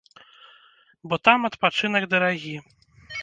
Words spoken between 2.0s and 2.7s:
дарагі.